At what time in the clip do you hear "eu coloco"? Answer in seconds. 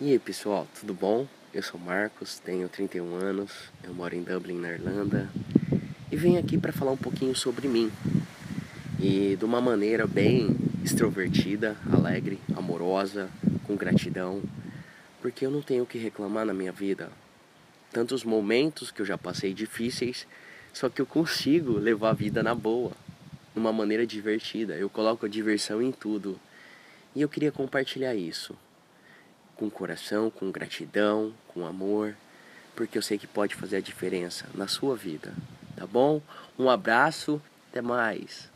24.76-25.26